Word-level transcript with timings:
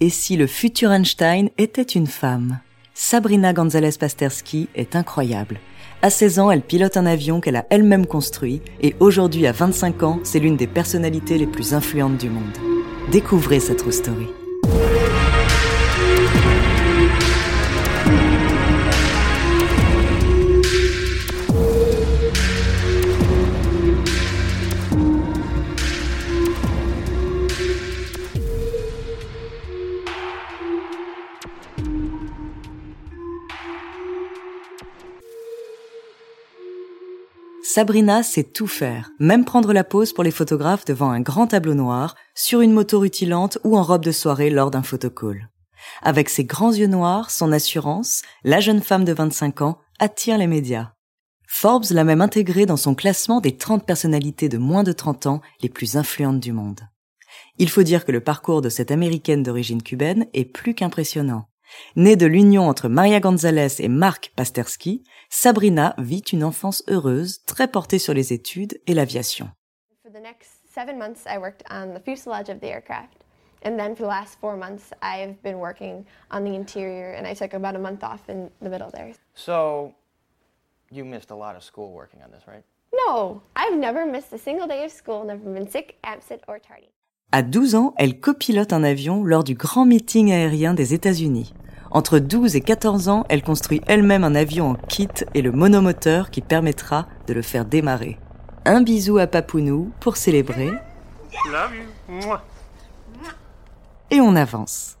Et 0.00 0.10
si 0.10 0.36
le 0.36 0.48
futur 0.48 0.90
Einstein 0.90 1.50
était 1.56 1.82
une 1.82 2.08
femme? 2.08 2.58
Sabrina 2.94 3.52
González 3.52 3.92
Pasterski 3.98 4.68
est 4.74 4.96
incroyable. 4.96 5.60
À 6.02 6.10
16 6.10 6.38
ans, 6.40 6.50
elle 6.50 6.62
pilote 6.62 6.96
un 6.96 7.06
avion 7.06 7.40
qu'elle 7.40 7.56
a 7.56 7.66
elle-même 7.70 8.06
construit 8.06 8.60
et 8.82 8.96
aujourd'hui, 8.98 9.46
à 9.46 9.52
25 9.52 10.02
ans, 10.02 10.20
c'est 10.24 10.40
l'une 10.40 10.56
des 10.56 10.66
personnalités 10.66 11.38
les 11.38 11.46
plus 11.46 11.74
influentes 11.74 12.18
du 12.18 12.28
monde. 12.28 12.58
Découvrez 13.12 13.60
cette 13.60 13.78
true 13.78 13.92
story. 13.92 14.26
Sabrina 37.74 38.22
sait 38.22 38.44
tout 38.44 38.68
faire, 38.68 39.10
même 39.18 39.44
prendre 39.44 39.72
la 39.72 39.82
pose 39.82 40.12
pour 40.12 40.22
les 40.22 40.30
photographes 40.30 40.84
devant 40.84 41.10
un 41.10 41.18
grand 41.18 41.48
tableau 41.48 41.74
noir, 41.74 42.14
sur 42.36 42.60
une 42.60 42.70
moto 42.70 43.00
rutilante 43.00 43.58
ou 43.64 43.76
en 43.76 43.82
robe 43.82 44.04
de 44.04 44.12
soirée 44.12 44.48
lors 44.48 44.70
d'un 44.70 44.84
photocall. 44.84 45.48
Avec 46.00 46.28
ses 46.28 46.44
grands 46.44 46.72
yeux 46.72 46.86
noirs, 46.86 47.32
son 47.32 47.50
assurance, 47.50 48.22
la 48.44 48.60
jeune 48.60 48.80
femme 48.80 49.04
de 49.04 49.12
25 49.12 49.62
ans 49.62 49.78
attire 49.98 50.38
les 50.38 50.46
médias. 50.46 50.92
Forbes 51.48 51.90
l'a 51.90 52.04
même 52.04 52.20
intégrée 52.20 52.64
dans 52.64 52.76
son 52.76 52.94
classement 52.94 53.40
des 53.40 53.56
30 53.56 53.84
personnalités 53.84 54.48
de 54.48 54.58
moins 54.58 54.84
de 54.84 54.92
30 54.92 55.26
ans 55.26 55.40
les 55.60 55.68
plus 55.68 55.96
influentes 55.96 56.38
du 56.38 56.52
monde. 56.52 56.82
Il 57.58 57.68
faut 57.68 57.82
dire 57.82 58.04
que 58.04 58.12
le 58.12 58.20
parcours 58.20 58.62
de 58.62 58.68
cette 58.68 58.92
américaine 58.92 59.42
d'origine 59.42 59.82
cubaine 59.82 60.28
est 60.32 60.44
plus 60.44 60.76
qu'impressionnant. 60.76 61.48
Née 61.96 62.16
de 62.16 62.26
l'union 62.26 62.68
entre 62.68 62.88
Maria 62.88 63.20
Gonzalez 63.20 63.80
et 63.80 63.88
Mark 63.88 64.32
Pasterski, 64.36 65.04
Sabrina 65.30 65.94
vit 65.98 66.24
une 66.32 66.44
enfance 66.44 66.82
heureuse, 66.88 67.44
très 67.46 67.68
portée 67.68 67.98
sur 67.98 68.14
les 68.14 68.32
études 68.32 68.80
et 68.86 68.94
l'aviation. 68.94 69.50
For 70.02 70.12
the 70.12 70.22
next 70.22 70.50
seven 70.72 70.98
months, 70.98 71.26
I 71.26 71.38
worked 71.38 71.64
on 71.70 71.94
the 71.94 72.00
fuselage 72.00 72.48
of 72.48 72.60
the 72.60 72.68
aircraft. 72.68 73.24
And 73.64 73.78
then 73.78 73.96
for 73.96 74.02
the 74.02 74.08
last 74.08 74.38
four 74.40 74.56
months, 74.56 74.92
I've 75.00 75.42
been 75.42 75.58
working 75.58 76.04
on 76.30 76.44
the 76.44 76.54
interior, 76.54 77.12
and 77.12 77.26
I 77.26 77.34
took 77.34 77.54
about 77.54 77.74
a 77.74 77.78
month 77.78 78.04
off 78.04 78.28
in 78.28 78.50
the 78.60 78.68
middle 78.68 78.90
there. 78.90 79.14
So, 79.34 79.94
you 80.90 81.04
missed 81.04 81.30
a 81.30 81.34
lot 81.34 81.56
of 81.56 81.62
school 81.62 81.92
working 81.92 82.22
on 82.22 82.30
this, 82.30 82.42
right? 82.46 82.62
No, 82.92 83.42
I've 83.56 83.76
never 83.76 84.04
missed 84.04 84.32
a 84.32 84.38
single 84.38 84.66
day 84.66 84.84
of 84.84 84.92
school, 84.92 85.24
never 85.24 85.40
been 85.50 85.68
sick, 85.68 85.96
absent, 86.04 86.42
or 86.46 86.58
tardy. 86.58 86.90
À 87.36 87.42
12 87.42 87.74
ans, 87.74 87.94
elle 87.96 88.20
copilote 88.20 88.72
un 88.72 88.84
avion 88.84 89.24
lors 89.24 89.42
du 89.42 89.54
grand 89.54 89.84
meeting 89.86 90.30
aérien 90.30 90.72
des 90.72 90.94
États-Unis. 90.94 91.52
Entre 91.90 92.20
12 92.20 92.54
et 92.54 92.60
14 92.60 93.08
ans, 93.08 93.24
elle 93.28 93.42
construit 93.42 93.80
elle-même 93.88 94.22
un 94.22 94.36
avion 94.36 94.70
en 94.70 94.74
kit 94.74 95.08
et 95.34 95.42
le 95.42 95.50
monomoteur 95.50 96.30
qui 96.30 96.42
permettra 96.42 97.08
de 97.26 97.34
le 97.34 97.42
faire 97.42 97.64
démarrer. 97.64 98.20
Un 98.64 98.82
bisou 98.82 99.18
à 99.18 99.26
Papounou 99.26 99.90
pour 99.98 100.16
célébrer. 100.16 100.70
Et 104.12 104.20
on 104.20 104.36
avance. 104.36 104.96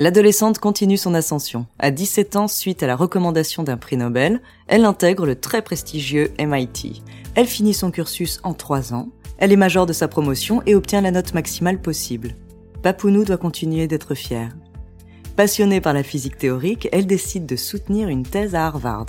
L'adolescente 0.00 0.58
continue 0.58 0.96
son 0.96 1.14
ascension. 1.14 1.66
À 1.78 1.92
17 1.92 2.34
ans, 2.34 2.48
suite 2.48 2.82
à 2.82 2.88
la 2.88 2.96
recommandation 2.96 3.62
d'un 3.62 3.76
prix 3.76 3.96
Nobel, 3.96 4.42
elle 4.66 4.84
intègre 4.84 5.24
le 5.24 5.38
très 5.38 5.62
prestigieux 5.62 6.32
MIT. 6.40 7.00
Elle 7.36 7.46
finit 7.46 7.74
son 7.74 7.92
cursus 7.92 8.40
en 8.42 8.54
3 8.54 8.92
ans. 8.92 9.08
Elle 9.40 9.52
est 9.52 9.56
major 9.56 9.86
de 9.86 9.94
sa 9.94 10.06
promotion 10.06 10.62
et 10.66 10.74
obtient 10.74 11.00
la 11.00 11.10
note 11.10 11.32
maximale 11.32 11.80
possible. 11.80 12.36
Papounou 12.82 13.24
doit 13.24 13.38
continuer 13.38 13.88
d'être 13.88 14.14
fière. 14.14 14.54
Passionnée 15.34 15.80
par 15.80 15.94
la 15.94 16.02
physique 16.02 16.36
théorique, 16.36 16.88
elle 16.92 17.06
décide 17.06 17.46
de 17.46 17.56
soutenir 17.56 18.08
une 18.08 18.24
thèse 18.24 18.54
à 18.54 18.66
Harvard. 18.66 19.06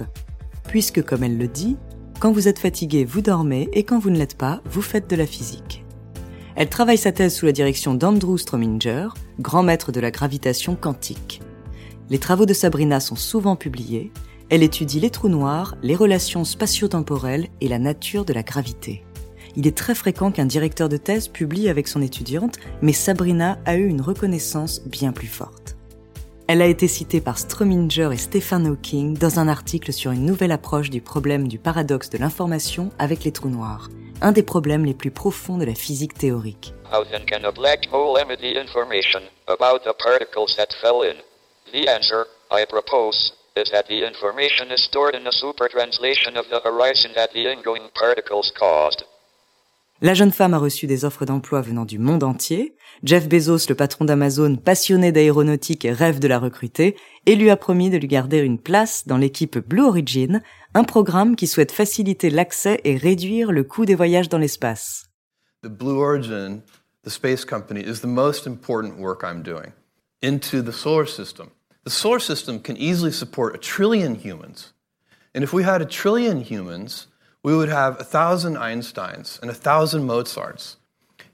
Puisque, 0.69 1.03
comme 1.03 1.23
elle 1.23 1.37
le 1.37 1.49
dit, 1.49 1.75
quand 2.21 2.31
vous 2.31 2.47
êtes 2.47 2.59
fatigué, 2.59 3.03
vous 3.03 3.19
dormez, 3.19 3.69
et 3.73 3.83
quand 3.83 3.99
vous 3.99 4.09
ne 4.09 4.17
l'êtes 4.17 4.37
pas, 4.37 4.61
vous 4.65 4.81
faites 4.81 5.09
de 5.09 5.17
la 5.17 5.25
physique. 5.25 5.83
Elle 6.55 6.69
travaille 6.69 6.97
sa 6.97 7.11
thèse 7.11 7.35
sous 7.35 7.45
la 7.45 7.51
direction 7.51 7.93
d'Andrew 7.93 8.37
Strominger, 8.37 9.09
grand 9.39 9.63
maître 9.63 9.91
de 9.91 9.99
la 9.99 10.11
gravitation 10.11 10.75
quantique. 10.75 11.41
Les 12.09 12.19
travaux 12.19 12.45
de 12.45 12.53
Sabrina 12.53 13.01
sont 13.01 13.15
souvent 13.17 13.57
publiés. 13.57 14.11
Elle 14.49 14.63
étudie 14.63 15.01
les 15.01 15.09
trous 15.09 15.29
noirs, 15.29 15.75
les 15.81 15.95
relations 15.95 16.45
spatio-temporelles 16.45 17.47
et 17.59 17.67
la 17.67 17.79
nature 17.79 18.23
de 18.23 18.33
la 18.33 18.43
gravité. 18.43 19.03
Il 19.55 19.67
est 19.67 19.77
très 19.77 19.95
fréquent 19.95 20.31
qu'un 20.31 20.45
directeur 20.45 20.89
de 20.89 20.97
thèse 20.97 21.27
publie 21.27 21.69
avec 21.69 21.87
son 21.87 22.01
étudiante, 22.01 22.55
mais 22.81 22.93
Sabrina 22.93 23.57
a 23.65 23.75
eu 23.75 23.87
une 23.87 24.01
reconnaissance 24.01 24.81
bien 24.85 25.11
plus 25.11 25.27
forte. 25.27 25.75
Elle 26.47 26.61
a 26.61 26.67
été 26.67 26.87
citée 26.87 27.21
par 27.21 27.37
Strominger 27.37 28.09
et 28.11 28.17
Stephen 28.17 28.67
Hawking 28.67 29.17
dans 29.17 29.39
un 29.39 29.47
article 29.47 29.93
sur 29.93 30.11
une 30.11 30.25
nouvelle 30.25 30.51
approche 30.51 30.89
du 30.89 30.99
problème 30.99 31.47
du 31.47 31.57
paradoxe 31.57 32.09
de 32.09 32.17
l'information 32.17 32.91
avec 32.99 33.23
les 33.23 33.31
trous 33.31 33.49
noirs, 33.49 33.89
un 34.21 34.33
des 34.33 34.43
problèmes 34.43 34.85
les 34.85 34.93
plus 34.93 35.11
profonds 35.11 35.57
de 35.57 35.65
la 35.65 35.75
physique 35.75 36.13
théorique. 36.13 36.73
La 50.03 50.15
jeune 50.15 50.31
femme 50.31 50.55
a 50.55 50.57
reçu 50.57 50.87
des 50.87 51.05
offres 51.05 51.25
d'emploi 51.25 51.61
venant 51.61 51.85
du 51.85 51.99
monde 51.99 52.23
entier. 52.23 52.75
Jeff 53.03 53.29
Bezos, 53.29 53.69
le 53.69 53.75
patron 53.75 54.03
d'Amazon, 54.03 54.55
passionné 54.55 55.11
d'aéronautique 55.11 55.85
et 55.85 55.93
rêve 55.93 56.17
de 56.17 56.27
la 56.27 56.39
recruter, 56.39 56.95
et 57.27 57.35
lui 57.35 57.51
a 57.51 57.55
promis 57.55 57.91
de 57.91 57.97
lui 57.97 58.07
garder 58.07 58.39
une 58.39 58.57
place 58.57 59.05
dans 59.05 59.17
l'équipe 59.17 59.59
Blue 59.59 59.83
Origin, 59.83 60.41
un 60.73 60.83
programme 60.83 61.35
qui 61.35 61.45
souhaite 61.45 61.71
faciliter 61.71 62.31
l'accès 62.31 62.81
et 62.83 62.97
réduire 62.97 63.51
le 63.51 63.63
coût 63.63 63.85
des 63.85 63.93
voyages 63.93 64.27
dans 64.27 64.39
l'espace. 64.39 65.05
The 65.61 65.69
Blue 65.69 65.99
Origin, 65.99 66.63
the 67.03 67.11
space 67.11 67.45
company, 67.45 67.81
is 67.81 67.99
the 67.99 68.07
most 68.07 68.47
important 68.47 68.97
work 68.97 69.21
I'm 69.23 69.43
doing 69.43 69.71
into 70.23 70.63
the 70.63 70.73
solar 70.73 71.05
system. 71.05 71.49
The 71.85 71.91
solar 71.91 72.19
system 72.19 72.59
can 72.59 72.75
easily 72.75 73.11
support 73.11 73.53
a 73.53 73.59
trillion 73.59 74.15
humans. 74.15 74.73
And 75.35 75.43
if 75.43 75.53
we 75.53 75.63
had 75.63 75.79
a 75.79 75.85
trillion 75.85 76.41
humans, 76.41 77.05
we 77.43 77.55
would 77.55 77.69
have 77.69 77.99
a 77.99 78.03
thousand 78.03 78.57
Einsteins 78.57 79.39
and 79.41 79.49
a 79.49 79.53
thousand 79.53 80.05
Mozarts 80.05 80.77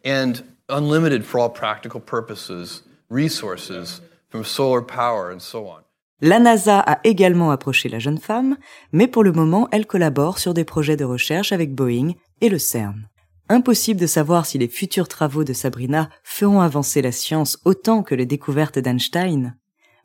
and 0.03 0.44
unlimited, 0.69 1.25
for 1.25 1.40
all 1.40 1.50
practical 1.50 2.00
purposes, 2.00 2.84
resources 3.09 4.01
from 4.29 4.44
solar 4.44 4.81
power 4.81 5.31
and 5.31 5.40
so 5.41 5.68
on. 5.68 5.84
La 6.19 6.40
NASA 6.40 6.79
a 6.79 7.00
également 7.03 7.51
approché 7.51 7.90
la 7.90 8.00
jeune 8.00 8.18
femme, 8.18 8.57
mais 8.91 9.07
pour 9.07 9.23
le 9.23 9.31
moment, 9.31 9.68
elle 9.72 9.85
collabore 9.85 10.40
sur 10.40 10.56
des 10.56 10.63
projets 10.63 10.97
de 10.97 11.06
recherche 11.06 11.51
avec 11.51 11.75
Boeing 11.75 12.13
et 12.41 12.50
le 12.50 12.57
CERN. 12.57 13.07
Impossible 13.50 14.00
de 14.00 14.07
savoir 14.07 14.45
si 14.45 14.57
les 14.57 14.68
futurs 14.68 15.07
travaux 15.07 15.44
de 15.44 15.53
Sabrina 15.53 16.09
feront 16.24 16.59
avancer 16.59 17.01
la 17.01 17.12
science 17.12 17.59
autant 17.66 18.01
que 18.01 18.16
les 18.16 18.25
découvertes 18.25 18.79
d'Einstein. 18.79 19.56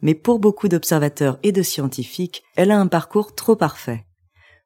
Mais 0.03 0.15
pour 0.15 0.39
beaucoup 0.39 0.69
d'observateurs 0.69 1.39
et 1.43 1.51
de 1.51 1.63
scientifiques, 1.63 2.43
elle 2.57 2.71
a 2.71 2.79
un 2.79 2.89
parcours 2.89 3.35
trop 3.35 3.57
parfait. 3.57 4.05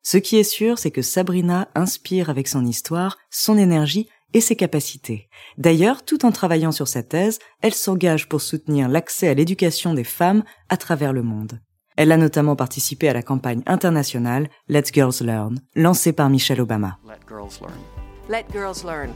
Ce 0.07 0.19
qui 0.19 0.37
est 0.37 0.45
sûr, 0.45 0.79
c'est 0.79 0.93
que 0.93 1.03
Sabrina 1.03 1.67
inspire 1.75 2.31
avec 2.31 2.47
son 2.47 2.65
histoire, 2.65 3.19
son 3.29 3.59
énergie 3.59 4.09
et 4.35 4.41
ses 4.41 4.55
capacités. 4.55 5.29
D'ailleurs, 5.59 6.05
tout 6.05 6.25
en 6.25 6.31
travaillant 6.31 6.71
sur 6.71 6.87
sa 6.87 7.03
thèse, 7.03 7.41
elle 7.61 7.75
s'engage 7.75 8.29
pour 8.29 8.41
soutenir 8.41 8.89
l'accès 8.89 9.27
à 9.27 9.35
l'éducation 9.35 9.95
des 9.95 10.05
femmes 10.05 10.45
à 10.69 10.77
travers 10.77 11.13
le 11.13 11.25
monde. 11.25 11.59
Elle 11.97 12.13
a 12.13 12.17
notamment 12.17 12.55
participé 12.55 13.09
à 13.09 13.15
la 13.15 13.23
campagne 13.25 13.65
internationale 13.67 14.49
Let's 14.69 14.93
Girls 14.93 15.21
Learn, 15.23 15.59
lancée 15.75 16.13
par 16.13 16.31
Michelle 16.31 16.61
Obama. 16.61 16.99
Let 17.05 17.27
girls 17.29 17.61
learn. 17.61 17.81
Let 18.29 18.45
girls 18.53 18.85
learn. 18.85 19.13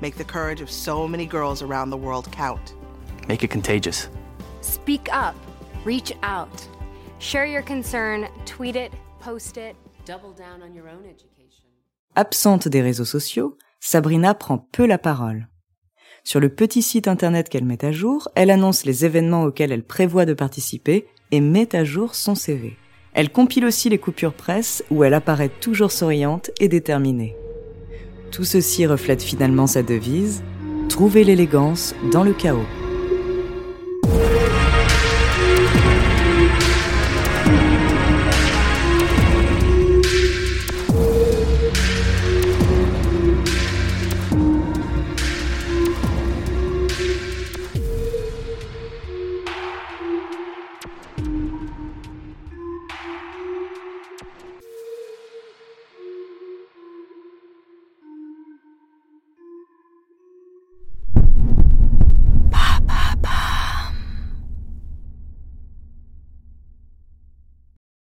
Make 0.00 0.16
the 0.16 0.26
courage 0.26 0.62
of 0.62 0.70
so 0.70 1.06
many 1.06 1.26
girls 1.26 1.62
around 1.62 1.90
the 1.90 2.02
world 2.02 2.30
count. 2.30 2.74
Make 3.28 3.44
it 3.44 3.50
contagious. 3.50 4.08
Speak 4.62 5.10
up. 5.12 5.34
Reach 5.84 6.14
out. 6.22 6.48
Share 7.18 7.44
your 7.44 7.62
concern. 7.62 8.26
Tweet 8.46 8.76
it. 8.76 8.90
Post 9.20 9.58
it. 9.58 9.76
Absente 12.14 12.68
des 12.68 12.82
réseaux 12.82 13.04
sociaux, 13.04 13.56
Sabrina 13.80 14.34
prend 14.34 14.58
peu 14.58 14.86
la 14.86 14.98
parole. 14.98 15.48
Sur 16.24 16.40
le 16.40 16.48
petit 16.48 16.82
site 16.82 17.08
internet 17.08 17.48
qu'elle 17.48 17.64
met 17.64 17.84
à 17.84 17.92
jour, 17.92 18.28
elle 18.34 18.50
annonce 18.50 18.84
les 18.84 19.04
événements 19.04 19.44
auxquels 19.44 19.72
elle 19.72 19.84
prévoit 19.84 20.26
de 20.26 20.34
participer 20.34 21.06
et 21.30 21.40
met 21.40 21.74
à 21.74 21.84
jour 21.84 22.14
son 22.14 22.34
CV. 22.34 22.76
Elle 23.14 23.30
compile 23.30 23.64
aussi 23.64 23.88
les 23.88 23.98
coupures 23.98 24.34
presse 24.34 24.84
où 24.90 25.02
elle 25.02 25.14
apparaît 25.14 25.48
toujours 25.48 25.92
souriante 25.92 26.50
et 26.60 26.68
déterminée. 26.68 27.36
Tout 28.30 28.44
ceci 28.44 28.86
reflète 28.86 29.22
finalement 29.22 29.66
sa 29.66 29.82
devise 29.82 30.42
Trouver 30.88 31.24
l'élégance 31.24 31.94
dans 32.12 32.24
le 32.24 32.32
chaos. 32.32 32.66